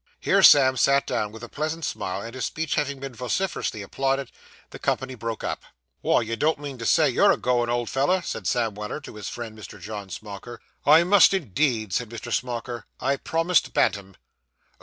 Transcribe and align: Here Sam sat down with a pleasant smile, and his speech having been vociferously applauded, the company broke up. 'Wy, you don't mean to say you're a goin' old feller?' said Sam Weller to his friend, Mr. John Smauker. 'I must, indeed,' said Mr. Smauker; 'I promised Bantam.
Here 0.19 0.41
Sam 0.41 0.77
sat 0.77 1.05
down 1.05 1.31
with 1.31 1.43
a 1.43 1.47
pleasant 1.47 1.85
smile, 1.85 2.23
and 2.23 2.33
his 2.33 2.45
speech 2.45 2.73
having 2.73 2.99
been 2.99 3.13
vociferously 3.13 3.83
applauded, 3.83 4.31
the 4.71 4.79
company 4.79 5.13
broke 5.13 5.43
up. 5.43 5.61
'Wy, 6.01 6.23
you 6.23 6.35
don't 6.35 6.57
mean 6.57 6.79
to 6.79 6.87
say 6.87 7.07
you're 7.07 7.31
a 7.31 7.37
goin' 7.37 7.69
old 7.69 7.87
feller?' 7.87 8.23
said 8.23 8.47
Sam 8.47 8.73
Weller 8.73 8.99
to 8.99 9.13
his 9.13 9.29
friend, 9.29 9.55
Mr. 9.55 9.79
John 9.79 10.09
Smauker. 10.09 10.57
'I 10.87 11.03
must, 11.03 11.35
indeed,' 11.35 11.93
said 11.93 12.09
Mr. 12.09 12.33
Smauker; 12.33 12.87
'I 12.99 13.17
promised 13.17 13.73
Bantam. 13.75 14.15